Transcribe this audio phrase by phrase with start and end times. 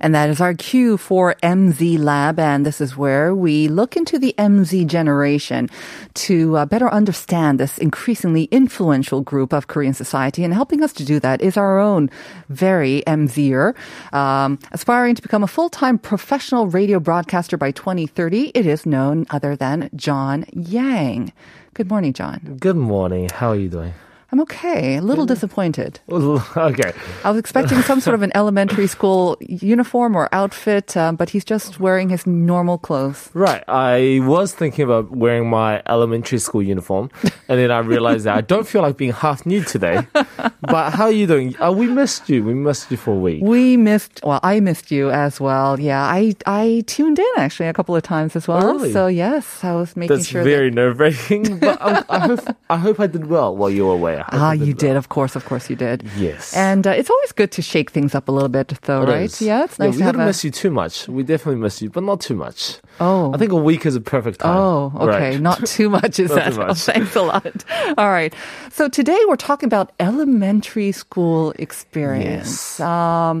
[0.00, 2.38] And that is our cue for MZ Lab.
[2.38, 5.68] And this is where we look into the MZ generation
[6.14, 10.44] to uh, better understand this increasingly influential group of Korean society.
[10.44, 12.10] And helping us to do that is our own
[12.48, 13.74] very MZer,
[14.12, 18.52] um, aspiring to become a full-time professional radio broadcaster by 2030.
[18.54, 21.32] It is none other than John Yang.
[21.74, 22.56] Good morning, John.
[22.60, 23.28] Good morning.
[23.32, 23.94] How are you doing?
[24.32, 24.96] I'm okay.
[24.96, 25.98] A little disappointed.
[26.10, 26.92] okay.
[27.24, 31.44] I was expecting some sort of an elementary school uniform or outfit, um, but he's
[31.44, 33.30] just wearing his normal clothes.
[33.34, 33.64] Right.
[33.66, 37.10] I was thinking about wearing my elementary school uniform,
[37.48, 40.06] and then I realized that I don't feel like being half nude today.
[40.12, 41.60] but how are you doing?
[41.60, 42.44] Uh, we missed you.
[42.44, 43.42] We missed you for a week.
[43.42, 45.80] We missed, well, I missed you as well.
[45.80, 48.64] Yeah, I, I tuned in actually a couple of times as well.
[48.64, 48.92] Oh, really?
[48.92, 50.76] So yes, I was making That's sure very that.
[50.76, 54.19] nerve wracking, but I, I, hope, I hope I did well while you were away.
[54.28, 56.02] I Ah, you did, of course, of course you did.
[56.16, 56.54] Yes.
[56.56, 59.22] And uh, it's always good to shake things up a little bit, though, It right?
[59.24, 59.40] is.
[59.42, 60.26] Yeah, it's nice we to have didn't a.
[60.26, 61.08] miss you too much.
[61.08, 62.78] We definitely miss you, but not too much.
[63.00, 63.32] Oh.
[63.32, 64.56] I think a week is a perfect time.
[64.56, 65.30] Oh, okay.
[65.32, 65.40] Right.
[65.40, 66.52] Not too much, is that?
[66.54, 67.64] too Oh, thanks a lot.
[67.98, 68.34] All right.
[68.70, 72.78] So today we're talking about elementary school experience.
[72.78, 72.80] Yes.
[72.80, 73.40] Um,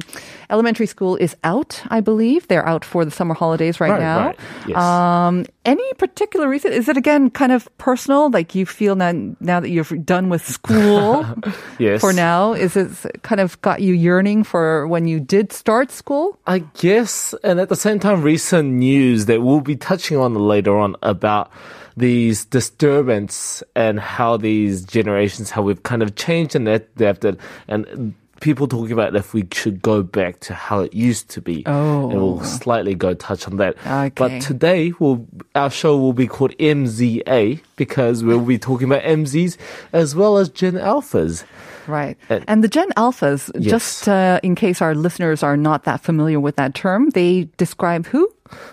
[0.50, 2.48] elementary school is out, I believe.
[2.48, 4.26] They're out for the summer holidays right, Right, now.
[4.26, 4.38] right.
[4.66, 4.76] Yes.
[4.76, 6.72] Um, any particular reason?
[6.72, 8.30] Is it again kind of personal?
[8.30, 11.24] Like you feel now, now that you've done with school
[11.78, 12.00] Yes.
[12.00, 12.52] for now?
[12.52, 12.90] Is it
[13.22, 16.38] kind of got you yearning for when you did start school?
[16.46, 20.76] I guess, and at the same time, recent news that we'll be touching on later
[20.76, 21.50] on about
[21.96, 28.66] these disturbance and how these generations, how we've kind of changed and adapted, and people
[28.66, 31.62] talking about if we should go back to how it used to be.
[31.66, 32.10] Oh.
[32.10, 32.44] And we'll oh.
[32.44, 33.76] slightly go touch on that.
[33.86, 34.10] Okay.
[34.14, 39.56] But today, we'll, our show will be called MZA because we'll be talking about MZs
[39.94, 41.44] as well as Gen Alphas.
[41.86, 42.18] Right.
[42.28, 43.70] Uh, and the Gen Alphas, yes.
[43.70, 48.04] just uh, in case our listeners are not that familiar with that term, they describe
[48.04, 48.30] who?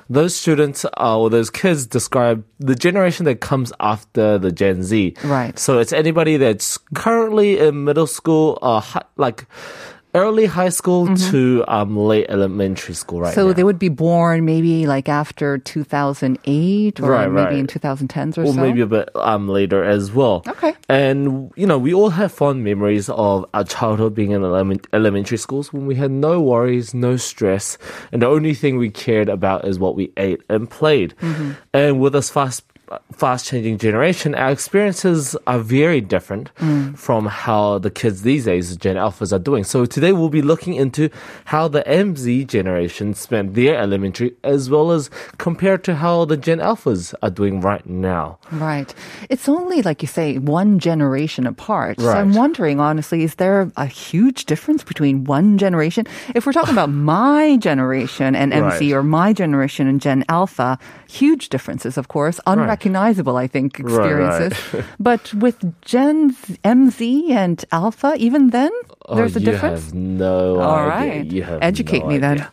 [0.10, 5.16] those students uh, or those kids describe the generation that comes after the Gen Z.
[5.24, 5.58] Right.
[5.58, 8.82] So it's anybody that's currently in middle school, uh,
[9.18, 9.46] like
[10.18, 13.40] early high school to um, late elementary school right Mm-hmm.
[13.42, 13.54] so now.
[13.54, 17.56] they would be born maybe like after 2008 or Right, maybe right.
[17.58, 18.62] in 2010s or, or so.
[18.62, 20.44] maybe a bit um, later as well.
[20.48, 20.74] Okay.
[20.90, 25.38] And, you know, we all have fond memories of our childhood being in element- elementary
[25.38, 27.78] schools when we had no worries, no stress,
[28.12, 31.14] and the only thing we cared about is what we ate and played.
[31.22, 31.52] Mm-hmm.
[31.74, 32.64] And with this fast
[33.14, 36.98] fast changing generation, our experiences are very different Mm.
[36.98, 39.64] from how the kids these days, Gen Alphas, are doing.
[39.64, 41.10] So today we'll be looking into
[41.46, 46.60] how the MZ generation spent their elementary as well as compared to how the Gen
[46.60, 48.38] Alphas are doing right now.
[48.52, 48.94] Right.
[49.30, 52.00] It's only, like you say, one generation apart.
[52.00, 52.18] So Right.
[52.18, 56.06] I'm wondering, honestly, is there a huge difference between one generation?
[56.36, 58.94] If we're talking about my generation and MZ Right.
[58.94, 60.78] or my generation and Gen Alpha,
[61.10, 62.40] huge differences, of course,
[62.78, 63.88] unrecognizable, I think, right.
[63.88, 64.86] experiences.
[65.00, 68.72] but with Gen Z- MZ and Alpha, even then,
[69.08, 69.86] oh, there's oh, a you difference?
[69.86, 70.90] have no All idea.
[70.90, 71.32] right.
[71.32, 72.48] You have Educate no me then.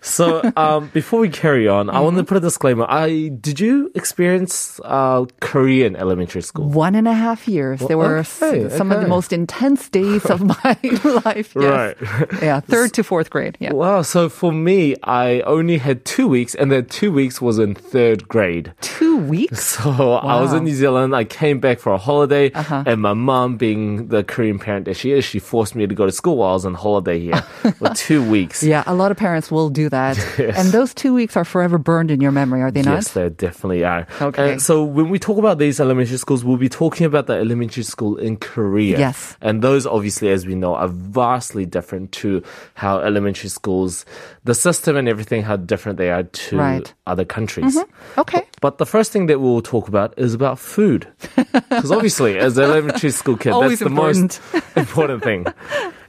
[0.00, 2.24] So um, before we carry on, I want Mm-hmm.
[2.24, 2.86] to put a disclaimer.
[2.88, 6.68] I did you experience uh, Korean elementary school?
[6.68, 7.80] One and a half years.
[7.80, 10.76] There were okay, some of the most intense days of my
[11.24, 11.54] life.
[11.54, 11.96] Yes.
[12.00, 12.42] Right.
[12.42, 13.56] Yeah, third to fourth grade.
[13.60, 13.72] Yeah.
[13.72, 14.02] Wow.
[14.02, 18.26] So for me, I only had two weeks, and that two weeks was in third
[18.28, 18.72] grade.
[18.80, 19.76] Two weeks?
[19.78, 21.14] So I was in New Zealand.
[21.14, 22.82] I came back for a holiday, Uh-huh.
[22.86, 26.06] and my mom, being the Korean parent that she is, she forced me to go
[26.06, 27.42] to school while I was on holiday here
[27.78, 28.62] for two weeks.
[28.62, 30.16] Yeah, a lot of parents will do that.
[30.58, 32.94] And those two weeks are forever burned in your memory, are they not?
[32.94, 34.06] Yes, they definitely are.
[34.20, 34.58] Okay.
[34.58, 38.16] So when we talk about these elementary schools, we'll be talking about the elementary school
[38.16, 38.98] in Korea.
[38.98, 39.36] Yes.
[39.40, 42.42] And those, obviously, as we know, are vastly different to
[42.74, 44.04] how elementary schools,
[44.44, 46.82] the system and everything, how different they are to Right.
[46.84, 47.10] Mm-hmm.
[47.10, 47.76] other countries.
[48.16, 48.42] Okay.
[48.60, 51.06] But the first thing that we'll talk about is about food.
[51.68, 54.40] Because obviously, as an elementary school kid, that's the most
[54.76, 55.46] important thing.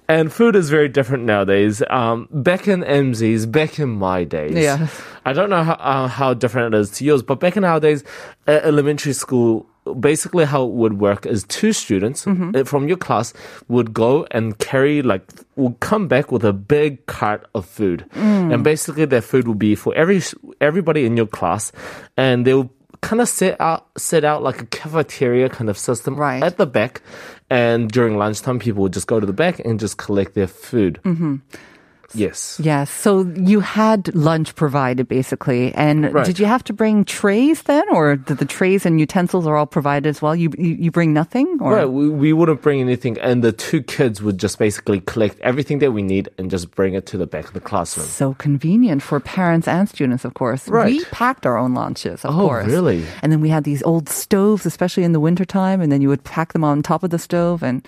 [0.09, 1.83] And food is very different nowadays.
[1.89, 5.01] Um, back in MZs, back in my days, Yes.
[5.23, 7.79] I don't know how, uh, how different it is to yours, but back in our
[7.79, 8.03] days,
[8.47, 9.67] at elementary school,
[9.99, 12.55] basically how it would work is two students Mm-hmm.
[12.55, 13.33] uh, from your class
[13.67, 15.21] would go and carry like
[15.55, 18.53] would come back with a big cart of food, Mm.
[18.53, 20.21] and basically their food would be for every
[20.61, 21.71] everybody in your class,
[22.17, 22.69] and they will
[23.01, 26.43] kind of set out set out like a cafeteria kind of system Right.
[26.43, 27.01] at the back,
[27.49, 30.99] and during lunchtime people would just go to the back and just collect their food.
[31.03, 31.37] Mm-hmm.
[32.13, 32.59] Yes.
[32.63, 32.89] Yes.
[32.89, 35.73] So you had lunch provided basically.
[35.75, 36.25] And Right.
[36.25, 37.83] did you have to bring trays then?
[37.91, 40.35] Or did the trays and utensils are all provided as well?
[40.35, 41.57] You you, you bring nothing?
[41.61, 41.73] Or?
[41.75, 45.79] Right, we, we wouldn't bring anything, and the two kids would just basically collect everything
[45.79, 48.07] that we need and just bring it to the back of the classroom.
[48.07, 50.67] So convenient for parents and students, of course.
[50.67, 50.91] Right.
[50.97, 52.67] We packed our own lunches, of Oh, course.
[52.67, 53.03] really?
[53.21, 56.23] And then we had these old stoves, especially in the wintertime, and then you would
[56.23, 57.61] pack them on top of the stove.
[57.63, 57.85] And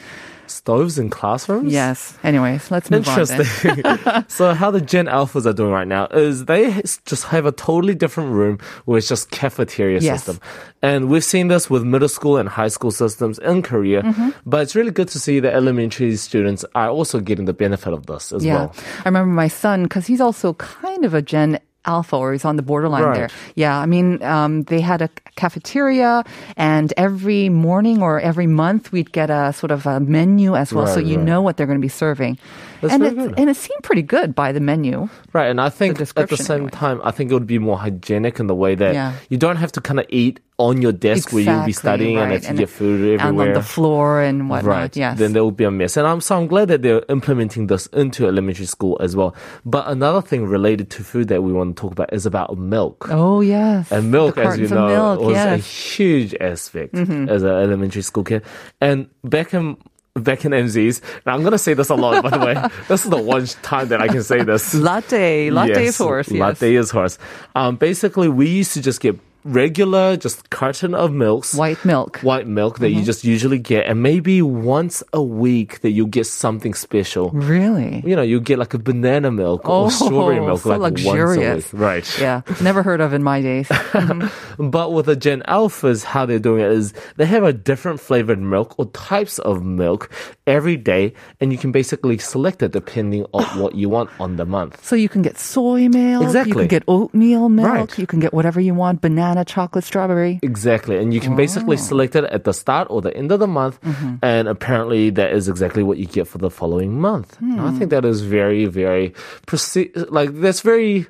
[0.51, 1.71] Stoves in classrooms?
[1.71, 3.19] yes, anyways, let's move on.
[3.19, 3.83] Interesting.
[4.27, 6.71] so how the Gen Alphas are doing right now is they
[7.05, 10.23] just have a totally different room where it's just cafeteria Yes.
[10.25, 10.41] system.
[10.81, 14.01] And we've seen this with middle school and high school systems in Korea.
[14.03, 14.29] Mm-hmm.
[14.45, 18.05] But it's really good to see that elementary students are also getting the benefit of
[18.07, 18.55] this as Yeah.
[18.55, 18.75] well.
[18.99, 22.55] I remember my son, because he's also kind of a Gen Alpha, or he's on
[22.57, 23.15] the borderline Right.
[23.15, 23.29] there.
[23.55, 26.23] Yeah, I mean, um, they had a cafeteria,
[26.57, 30.87] and every morning or every month we'd get a sort of a menu as well,
[30.87, 31.25] so you right.
[31.25, 32.37] know what they're going to be serving.
[32.81, 33.33] That's and it good.
[33.37, 35.09] and it seemed pretty good by the menu.
[35.33, 36.71] Right, and I think at the same anyway.
[36.71, 39.13] time, I think it would be more hygienic in the way that Yeah.
[39.29, 42.29] you don't have to kind of eat on your desk where you'll be studying and
[42.29, 42.43] right.
[42.43, 44.77] if you get food and on the floor and whatnot.
[44.77, 44.95] Right.
[44.95, 45.17] Yes.
[45.17, 45.97] Then there will be a mess.
[45.97, 49.35] And I'm so I'm glad that they're implementing this into elementary school as well.
[49.65, 53.07] But another thing related to food that we want to talk about is about milk.
[53.09, 53.91] oh yes.
[53.91, 55.59] And milk, as you know, milk, was a yes.
[55.61, 56.03] Mm-hmm.
[56.03, 58.43] huge aspect as an elementary school kid.
[58.79, 59.77] And back in
[60.13, 62.55] back in MZs, now I'm gonna say this a lot, by the way.
[62.87, 64.75] This is the one time that I can say this.
[64.75, 66.29] Latte, latte is horse.
[66.29, 66.39] Yes.
[66.39, 67.17] Latte is horse.
[67.55, 71.53] Um, basically, we used to just get regular, just carton of milks.
[71.55, 72.19] White milk.
[72.21, 72.99] White milk that Mm-hmm.
[72.99, 77.29] you just usually get, and maybe once a week that you get something special.
[77.31, 78.03] Really?
[78.05, 81.01] You know, you get like a banana milk Oh, or strawberry milk, so like once
[81.05, 81.71] a luxurious.
[81.73, 81.81] week.
[81.81, 82.19] Right.
[82.19, 83.69] Yeah, never heard of in my days.
[84.57, 88.39] But with the Gen Alphas, how they're doing it is they have a different flavored
[88.39, 90.11] milk or types of milk
[90.45, 94.45] every day, and you can basically select it depending on what you want on the
[94.45, 94.83] month.
[94.85, 96.23] So you can get soy milk.
[96.23, 97.67] exactly You can get oatmeal milk.
[97.71, 97.97] Right.
[97.97, 99.01] You can get whatever you want.
[99.01, 100.39] Banana, chocolate, strawberry.
[100.43, 100.97] Exactly.
[100.97, 103.79] And you can basically select it at the start or the end of the month.
[103.81, 104.15] Mm-hmm.
[104.21, 107.37] And apparently that is exactly what you get for the following month.
[107.39, 107.77] And I Hmm.
[107.77, 109.13] think that is very, very,
[109.47, 111.07] preci- like, that's very,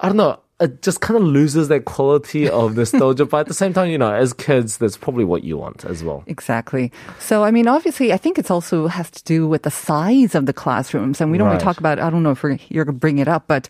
[0.00, 0.38] I don't know.
[0.60, 3.98] It just kind of loses that quality of nostalgia, but at the same time, you
[3.98, 6.22] know, as kids, that's probably what you want as well.
[6.28, 6.92] Exactly.
[7.18, 10.46] So, I mean, obviously, I think it's also has to do with the size of
[10.46, 11.20] the classrooms.
[11.20, 13.00] And we don't want to talk about, I don't know if we're, you're going to
[13.00, 13.68] bring it up, but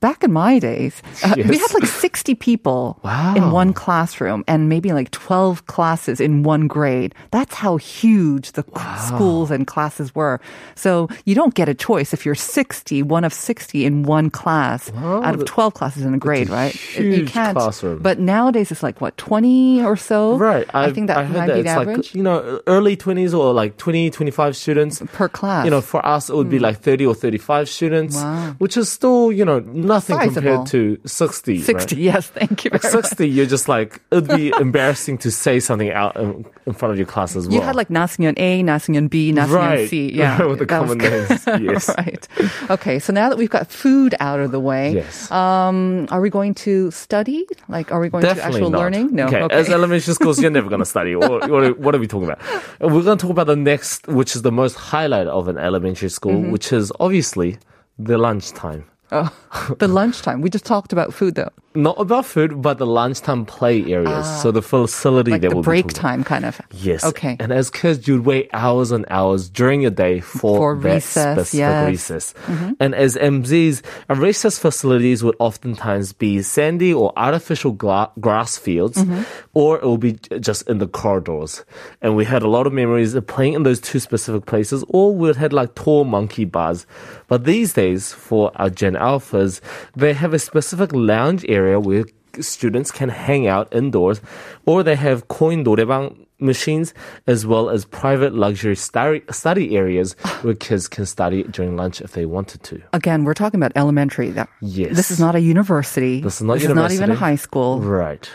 [0.00, 3.34] back in my days, uh, we had like 60 people Wow.
[3.36, 7.14] in one classroom and maybe like 12 classes in one grade.
[7.30, 8.64] That's how huge the
[9.06, 10.40] schools and classes were.
[10.74, 14.92] So you don't get a choice if you're 60, one of 60 in one class
[14.94, 16.74] out of 12 classes in a grade, right?
[16.96, 17.56] you huge can't.
[17.56, 18.00] classroom.
[18.02, 20.36] But nowadays it's like what, 20 or so?
[20.36, 20.66] Right.
[20.74, 21.96] I, think that I might that be the it's average.
[21.96, 25.02] like, you know, early 20s or like 20, 25 students.
[25.12, 25.64] Per class.
[25.64, 28.54] You know, for us, it would be like 30 or 35 students, Wow.
[28.58, 30.34] which is still, you know, nothing Sizable.
[30.34, 31.60] compared to 60.
[31.60, 32.02] 60, right?
[32.02, 32.92] yes, thank you very much.
[32.92, 36.98] 60, you're just like, it'd be embarrassing to say something out in, in front of
[36.98, 37.54] your class as well.
[37.54, 39.88] You had like Nasingan A, Nasingan B, Nasingan right.
[39.88, 40.10] C.
[40.12, 40.42] Yeah.
[40.46, 41.46] with the common names.
[41.60, 41.88] Yes.
[41.96, 42.26] right.
[42.70, 45.30] Okay, so now that we've got food out of the way, Yes.
[45.30, 47.46] um, are we going to study?
[47.68, 48.78] Like, are we going to Definitely actual not.
[48.78, 49.14] learning?
[49.14, 49.26] No.
[49.26, 49.46] Okay.
[49.50, 51.14] As elementary schools, you're never going to study.
[51.16, 52.40] What, what, are- we talking about?
[52.80, 56.08] We're going to talk about the next, which is the most highlight of an elementary
[56.08, 56.50] school, Mm-hmm.
[56.52, 57.58] which is obviously
[57.98, 58.84] the lunchtime.
[59.12, 59.30] Oh,
[59.78, 60.40] the lunchtime.
[60.40, 61.50] We just talked about food though.
[61.74, 64.26] Not about food, but the lunchtime play areas.
[64.42, 65.34] so the facility Ah.
[65.34, 66.60] Like that the we'll be break time kind of.
[66.70, 67.02] Yes.
[67.04, 67.36] Okay.
[67.40, 71.48] And as kids, you'd wait hours and hours during your day for, For that recess,
[71.48, 72.34] specific yes.
[72.46, 72.72] Mm-hmm.
[72.78, 78.98] And as MZs, our recess facilities would oftentimes be sandy or artificial gla- grass fields,
[79.02, 79.22] Mm-hmm.
[79.54, 81.64] or it will be just in the corridors.
[82.02, 85.14] And we had a lot of memories of playing in those two specific places, or
[85.14, 86.86] we had like tall monkey bars.
[87.26, 89.60] But these days, for our Gen Alphas,
[89.96, 92.05] they have a specific lounge area where
[92.39, 94.21] students can hang out indoors,
[94.65, 96.93] or they have coin 노래방 machines
[97.27, 102.13] as well as private luxury study, study areas where kids can study during lunch if
[102.13, 102.81] they wanted to.
[102.93, 104.31] Again, we're talking about elementary.
[104.31, 104.95] That- Yes.
[104.95, 106.21] This is not a university.
[106.21, 107.15] This is not even a university.
[107.19, 107.81] high school.
[107.81, 108.29] Right.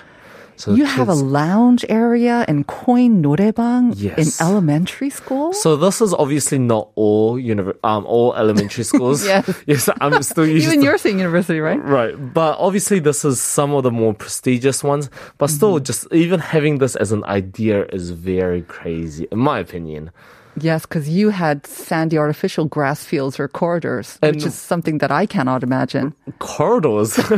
[0.60, 4.20] So you have a lounge area and coin noraebang yes.
[4.20, 5.54] in elementary school.
[5.54, 9.24] So this is obviously not all univ- um, all elementary schools.
[9.24, 9.48] yes.
[9.66, 11.82] yes, I'm still even you're saying university, right?
[11.82, 15.10] Right, but obviously this is some of the more prestigious ones.
[15.38, 15.86] But still, mm-hmm.
[15.86, 20.12] just even having this as an idea is very crazy, in my opinion.
[20.60, 25.26] Yes, because you had sandy artificial grass fields or corridors, which is something that I
[25.26, 26.14] cannot imagine.
[26.40, 27.18] Corridors.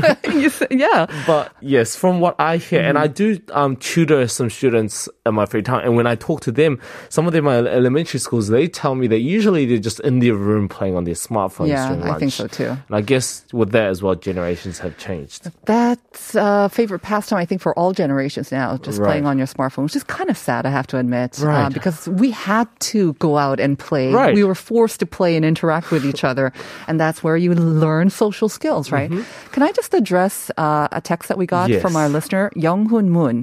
[0.72, 1.06] Yeah.
[1.28, 5.46] But yes, from what I hear, and I do um, tutor some students in my
[5.46, 8.68] free time, and when I talk to them, some of them are elementary schools, they
[8.68, 12.02] tell me that usually they're just in their room playing on their smartphones Yeah, during
[12.02, 12.16] lunch.
[12.16, 12.70] I think so too.
[12.88, 15.50] And I guess with that as well, generations have changed.
[15.66, 19.08] That's a favorite pastime, I think, for all generations now, just Right.
[19.08, 21.42] playing on your smartphone, which is kind of sad, I have to admit.
[21.42, 21.74] uh, Right.
[21.74, 24.12] because we had to go out and play.
[24.14, 24.34] Right.
[24.36, 26.52] We were forced to play and interact with each other.
[26.88, 29.10] And that's where you learn social skills, right?
[29.54, 31.74] Can I just address uh, a text that we got Mm-hmm.
[31.74, 31.82] Yes.
[31.82, 33.38] from our listener, Young-hoon Moon?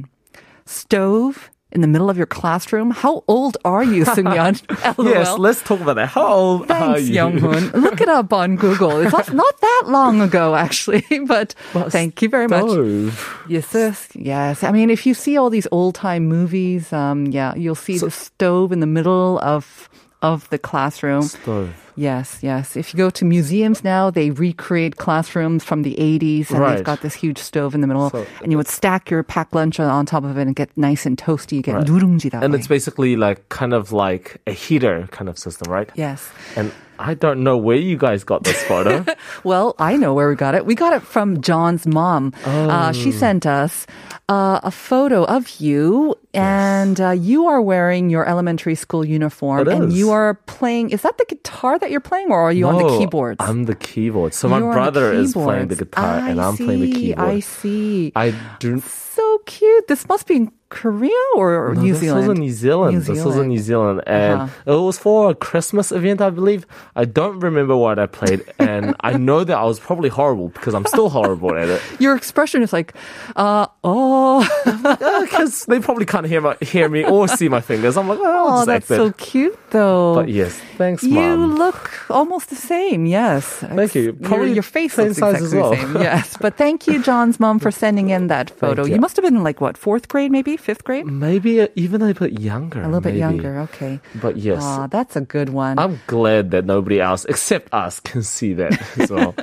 [0.67, 2.91] Stove in the middle of your classroom?
[2.91, 4.61] How old are you, Sungyeon?
[5.05, 6.09] Yes, let's talk about that.
[6.09, 7.15] How old are Thanks, you?
[7.15, 7.71] Young-hoon.
[7.81, 8.99] Look it up on Google.
[9.01, 11.55] It's not, not that long ago, actually, but
[11.89, 12.71] thank you very much.
[12.71, 13.45] Stove.
[13.49, 14.65] Yes, yes, yes.
[14.65, 18.11] I mean, if you see all these old time movies, um, yeah, you'll see the
[18.11, 19.89] stove in the middle of
[20.23, 21.23] of the classroom.
[21.23, 21.88] Stove.
[21.98, 22.76] Yes, yes.
[22.76, 26.76] If you go to museums now, they recreate classrooms from the 80s and Right.
[26.78, 28.10] they've got this huge stove in the middle.
[28.10, 31.06] So- and you would stack your packed lunch on top of it and get nice
[31.06, 31.58] and toasty.
[31.58, 31.86] You get Right.
[31.86, 32.60] 누룽지 that And way.
[32.60, 35.90] it's basically like kind of like a heater kind of system, right?
[35.96, 36.30] Yes.
[36.56, 39.04] And I don't know where you guys got this photo.
[39.44, 40.66] Well, I know where we got it.
[40.66, 42.34] We got it from John's mom.
[42.46, 43.18] Uh, she Oh.
[43.18, 43.86] sent us
[44.30, 49.74] uh, a photo of you, and uh, you are wearing your elementary school uniform, It
[49.74, 49.98] and is.
[50.00, 50.92] you are playing.
[50.92, 53.37] Is that the guitar that you're playing, or are you on the No, keyboards?
[53.41, 54.35] I'm the keyboard.
[54.35, 57.29] So my You're brother is playing the guitar and I I'm playing the keyboard.
[57.29, 58.13] I see.
[58.17, 58.83] I do.
[59.19, 59.85] So cute.
[59.89, 62.29] This must be in Korea or No, New this Zealand.
[62.29, 62.93] was in New Zealand.
[62.95, 66.67] New This was in New Zealand, and it was for a Christmas event, I believe.
[66.95, 70.75] I don't remember what I played, and I know that I was probably horrible because
[70.75, 71.81] I'm still horrible at it.
[72.05, 72.93] Your expression is like,
[73.37, 74.45] uh, oh,
[75.25, 77.97] Because they probably can't hear my, hear me or see my fingers.
[77.97, 80.15] I'm like, oh, oh, that's so cute, though.
[80.21, 81.41] But yes, thanks, You mom.
[81.41, 83.45] You look almost the same, yes.
[83.79, 84.03] Thank you.
[84.03, 85.71] Your, Probably your face same looks exactly well.
[85.71, 85.97] the same.
[86.09, 88.85] Yes, but thank you, John's mom, for sending in that photo.
[88.85, 88.95] you.
[88.95, 92.05] You must have been like what fourth grade, maybe fifth grade, Maybe uh, even a
[92.05, 92.83] little bit younger.
[92.83, 93.21] a little bit maybe.
[93.21, 93.61] younger.
[93.61, 94.01] Okay.
[94.21, 95.79] But yes, that's a good one.
[95.79, 99.35] I'm glad that nobody else except us can see that as well.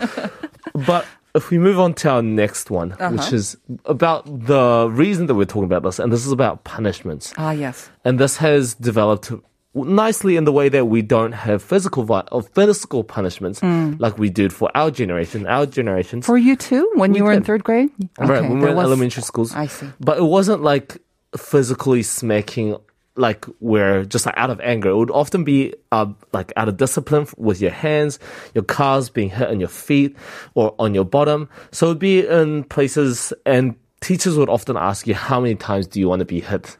[0.86, 3.10] but if we move on to our next one, Uh-huh.
[3.16, 7.34] which is about the reason that we're talking about this, and this is about punishments.
[7.38, 7.90] ah, yes.
[8.06, 9.32] And this has developed
[9.76, 14.30] nicely in the way that we don't have physical vi- or physical punishments like we
[14.30, 15.46] did for our generation.
[15.46, 16.22] Our generation.
[16.22, 17.90] For you too, when We you were in third grade.
[18.18, 19.54] right, when we were in was- elementary schools.
[19.54, 19.88] I see.
[20.00, 20.98] But it wasn't like
[21.38, 22.78] physically smacking
[23.18, 24.90] like where just like out of anger.
[24.90, 28.20] It would often be uh, like out of discipline with your hands,
[28.54, 30.18] your calves being hit on your feet
[30.54, 31.48] or on your bottom.
[31.72, 36.00] So it'd be in places and teachers would often ask you how many times do
[36.02, 36.76] you want to be hit?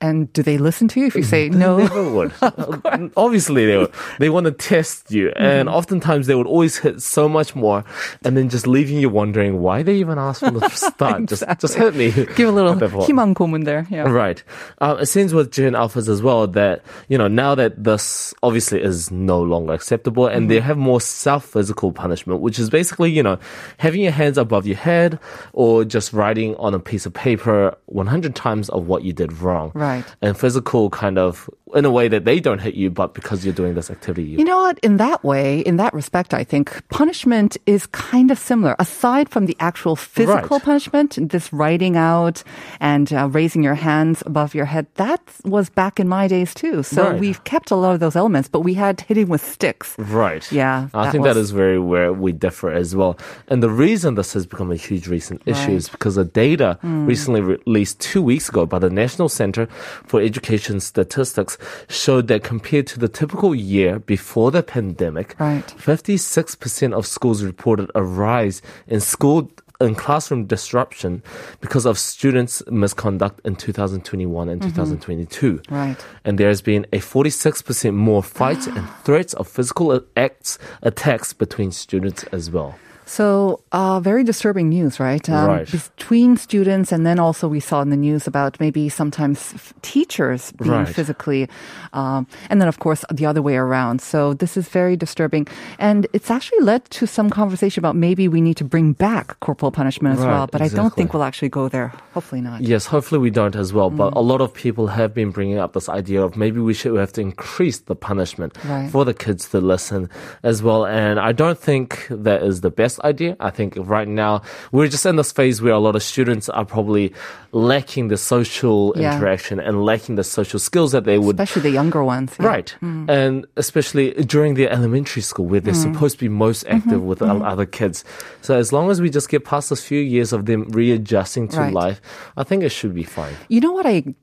[0.00, 1.78] And do they listen to you if you say no?
[3.16, 3.92] Obviously, they would.
[4.18, 5.42] They want to test you, mm-hmm.
[5.42, 7.84] and oftentimes they would always hit so much more,
[8.24, 11.22] and then just leaving you wondering why they even asked from the start.
[11.22, 11.26] exactly.
[11.26, 12.10] Just, just hit me.
[12.34, 13.86] Give a little 희망 고문 there.
[13.90, 14.02] Yeah.
[14.02, 14.42] Right.
[14.80, 18.82] Um, it seems with Gen Alphas as well that you know now that this obviously
[18.82, 20.48] is no longer acceptable, and mm-hmm.
[20.48, 23.38] they have more self physical punishment, which is basically you know
[23.78, 25.18] having your hands above your head
[25.52, 29.72] or just writing on a piece of paper 100 times of what you did wrong.
[29.74, 29.87] Right.
[30.22, 33.52] And physical kind of in a way that they don't hit you, but because you're
[33.62, 34.24] doing this activity.
[34.30, 34.78] You, You know what?
[34.88, 38.74] In that way, in that respect, I think punishment is kind of similar.
[38.78, 40.62] Aside from the actual physical Right.
[40.70, 42.42] punishment, this writing out
[42.80, 46.82] and uh, raising your hands above your head, that was back in my days too.
[46.82, 47.20] So Right.
[47.20, 49.94] we've kept a lot of those elements, but we had hitting with sticks.
[49.98, 50.50] Right.
[50.50, 53.12] Yeah, I that think that was- is very where we differ as well.
[53.48, 57.04] And the reason this has become a huge recent issue is because the data Hmm.
[57.06, 59.68] recently released two weeks ago by the National Center
[60.04, 61.58] for Education Statistics
[61.88, 65.66] showed that compared to the typical year before the pandemic, Right.
[65.66, 71.22] 56% of schools reported a rise in school and classroom disruption
[71.60, 75.54] because of students' misconduct in 2021 and 2022.
[75.54, 75.74] Mm-hmm.
[75.74, 75.96] Right.
[76.24, 82.24] And there's been a 46% more fights and threats of physical acts, attacks between students
[82.24, 82.76] as well.
[83.06, 85.28] So, uh, very disturbing news, right?
[85.28, 85.68] Um, Right.
[85.98, 90.52] Between students, and then also we saw in the news about maybe sometimes f- teachers
[90.52, 90.88] being Right.
[90.88, 91.48] physically,
[91.92, 94.00] um, and then of course the other way around.
[94.00, 95.46] So this is very disturbing,
[95.78, 99.70] and it's actually led to some conversation about maybe we need to bring back corporal
[99.72, 100.46] punishment as Right, well.
[100.50, 101.92] But I don't think we'll actually go there.
[102.14, 102.60] Hopefully not.
[102.62, 103.90] Yes, hopefully we don't as well.
[103.90, 103.96] Mm.
[103.96, 106.96] But a lot of people have been bringing up this idea of maybe we should
[106.96, 108.56] have to increase the punishment
[108.92, 110.08] for the kids to listen
[110.42, 110.86] as well.
[110.86, 113.36] And I don't think that is the best idea.
[113.40, 116.64] I think right now we're just in this phase where a lot of students are
[116.64, 117.10] probably
[117.50, 119.16] lacking the social Yeah.
[119.18, 122.30] interaction and lacking the social skills that they would Especially the younger ones.
[122.38, 122.46] yeah.
[122.46, 122.70] Right.
[122.78, 123.10] Mm.
[123.10, 125.86] And especially during their elementary school where they're mm.
[125.90, 126.76] supposed to be most mm-hmm.
[126.76, 128.04] active with o- other kids.
[128.46, 131.58] So as long as we just get past those few years of them readjusting to
[131.58, 131.74] Right.
[131.74, 131.98] life,
[132.38, 133.34] I think it should be fine.
[133.50, 134.14] You know what I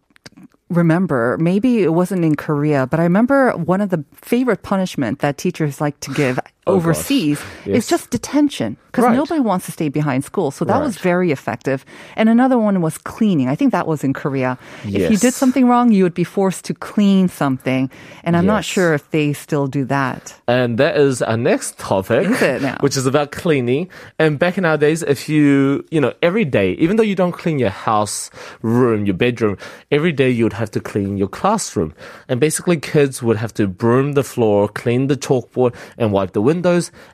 [0.70, 1.38] remember?
[1.38, 5.82] Maybe it wasn't in Korea, but I remember one of the favorite punishment that teachers
[5.82, 7.76] like to give Oh, overseas gosh.
[7.78, 9.16] is just detention because Right.
[9.16, 10.50] nobody wants to stay behind school.
[10.50, 11.86] So that was very effective.
[12.16, 13.50] And another one was cleaning.
[13.50, 14.58] I think that was in Korea.
[14.84, 17.92] If you did something wrong, you would be forced to clean something.
[18.24, 20.34] And I'm not sure if they still do that.
[20.48, 23.90] And that is our next topic, Is which is about cleaning.
[24.18, 27.34] And back in our days, if you, you know, every day, even though you don't
[27.34, 28.32] clean your house
[28.64, 29.58] room, your bedroom,
[29.92, 31.94] every day you would have to clean your classroom.
[32.28, 36.42] And basically, kids would have to broom the floor, clean the chalkboard, and wipe the
[36.42, 36.55] windows.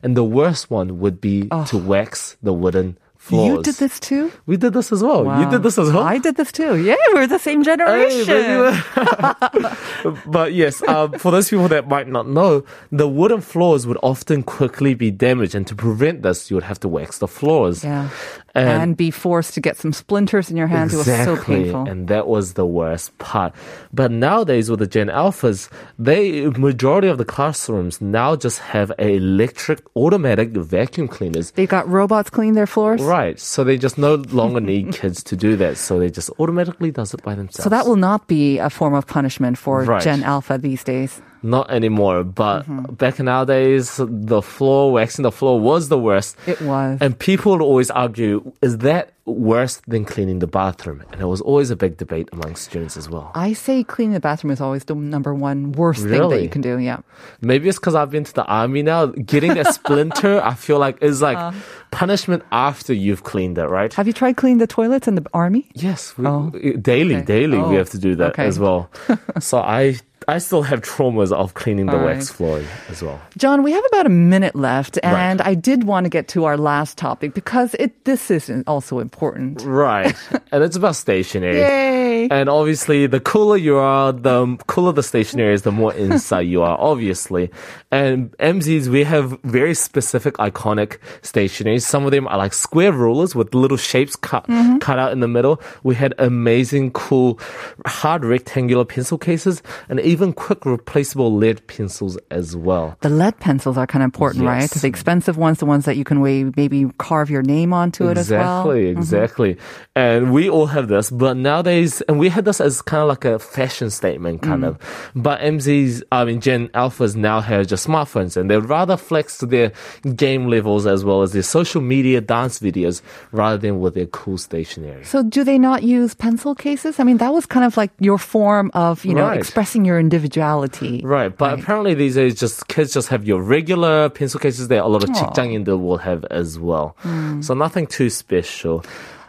[0.04, 1.66] And the worst one would be ah.
[1.66, 2.98] to wax the wooden
[3.30, 4.32] You did this too?
[4.46, 5.24] We did this as well.
[5.40, 6.04] You did this as well.
[6.04, 6.76] I did this too.
[6.82, 8.26] Yeah, we're the same Hey, generation.
[8.28, 10.16] baby.
[10.26, 14.44] but yes, um, for those people that might not know, the wooden floors would often
[14.44, 17.84] quickly be damaged, and to prevent this, you would have to wax the floors.
[17.84, 18.10] yeah.
[18.54, 20.94] And- And, be forced to get some splinters in your hands.
[20.94, 21.88] It was so painful.
[21.88, 23.54] And that was the worst part.
[23.94, 29.16] But nowadays with the Gen Alphas, they majority of the classrooms now just have a
[29.16, 31.52] electric automatic vacuum cleaners.
[31.52, 33.02] They've got robots clean their floors.
[33.12, 33.38] Right.
[33.40, 35.78] So they just no longer need kids to do that.
[35.78, 37.64] So they just automatically does it by themselves.
[37.64, 40.04] So that will not be a form of punishment for Right.
[40.04, 41.22] Gen Alpha these days.
[41.44, 42.94] Not anymore, but Mm-hmm.
[42.96, 46.38] back in our days, the floor, waxing the floor was the worst.
[46.46, 47.00] It was.
[47.02, 51.04] And people would always argue, is that worse than cleaning the bathroom?
[51.12, 53.32] And it was always a big debate among students as well.
[53.34, 56.62] I say cleaning the bathroom is always the number one worst thing that you can
[56.62, 56.78] do.
[56.78, 57.00] Yeah.
[57.42, 59.08] Maybe it's because I've been to the army now.
[59.08, 61.52] Getting a splinter, I feel like is like Uh.
[61.92, 63.92] punishment after you've cleaned it, right?
[63.94, 65.70] Have you tried cleaning the toilets in the army?
[65.74, 66.50] Yes, we, Oh.
[66.82, 67.26] daily, Okay.
[67.26, 68.46] daily we Oh, have to do that okay.
[68.46, 68.90] as well.
[69.40, 72.36] so I, I still have traumas of cleaning the All wax right.
[72.38, 73.20] floor as well.
[73.38, 75.14] John, we have about a minute left, Right.
[75.14, 79.00] and I did want to get to our last topic because it this is also
[79.00, 79.62] important.
[79.64, 80.16] Right,
[80.52, 81.58] and it's about stationery.
[81.60, 82.01] Yay!
[82.30, 86.62] And obviously, the cooler you are, the cooler the stationery is, the more inside you
[86.62, 87.50] are, obviously.
[87.92, 91.80] And MZs, we have very specific, iconic stationery.
[91.80, 94.78] Some of them are like square rulers with little shapes cut, Mm-hmm.
[94.80, 95.62] cut out in the middle.
[95.84, 97.40] We had amazing, cool,
[97.86, 102.98] hard rectangular pencil cases and even quick replaceable lead pencils as well.
[103.02, 104.62] The lead pencils are kind of important, right?
[104.62, 104.82] Yes.
[104.82, 106.22] The expensive ones, the ones that you can
[106.56, 108.72] maybe carve your name onto it as well.
[108.72, 109.58] Exactly, exactly.
[109.96, 113.25] And we all have this, but nowadays, and we had this as kind of like
[113.25, 114.79] a fashion statement, kind of.
[115.15, 119.47] But MZs, I mean, Gen Alphas now have just smartphones and they'd rather flex to
[119.47, 119.73] their
[120.15, 124.39] game levels as well as their social media dance videos rather than with their cool
[124.39, 125.05] stationery.
[125.05, 126.99] So do they not use pencil cases?
[127.01, 129.39] I mean, that was kind of like your form of, you know, Right.
[129.39, 131.01] expressing your individuality.
[131.05, 131.61] Right, but Right.
[131.63, 135.11] apparently these days, just kids just have your regular pencil cases that a lot of
[135.11, 135.15] Aw.
[135.15, 136.97] 직장인들 will have as well.
[137.41, 138.85] So nothing too special.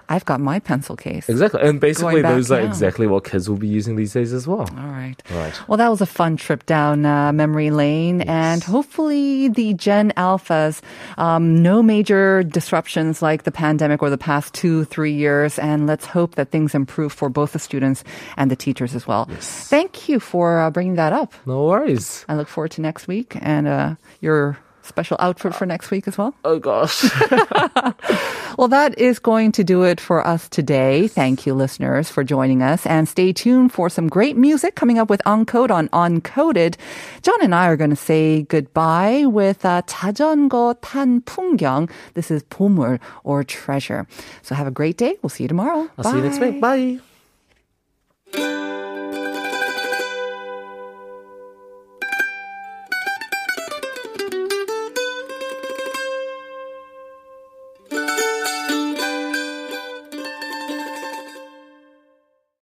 [0.09, 1.29] I've got my pencil case.
[1.29, 1.61] Exactly.
[1.63, 4.69] And basically, those are exactly what kids will be using these days as well.
[4.77, 5.17] All right.
[5.31, 5.69] Right.
[5.69, 10.81] Well, that was a fun trip down uh, memory lane, and hopefully the Gen Alphas,
[11.19, 16.07] um, no major disruptions like the pandemic or the past two, three years, and let's
[16.07, 18.05] hope that things improve for both the students
[18.37, 19.27] and the teachers as well.
[19.41, 21.33] Thank you for uh, bringing that up.
[21.47, 22.25] No worries.
[22.29, 26.18] I look forward to next week and uh, your special outfit for next week as
[26.18, 26.34] well.
[26.46, 27.04] Oh gosh.
[28.58, 31.08] Well, that is going to do it for us today.
[31.08, 32.88] Thank you, listeners, for joining us.
[32.88, 36.76] And stay tuned for some great music coming up with Uncode on Uncoded.
[37.22, 41.88] John and I are going to say goodbye with uh, 자전거 탄 풍경.
[42.16, 44.08] This is 보물 or treasure.
[44.42, 45.18] So have a great day.
[45.22, 45.88] We'll see you tomorrow.
[46.00, 46.98] I'll see you next Bye.
[46.98, 47.02] week.
[48.34, 48.61] Bye.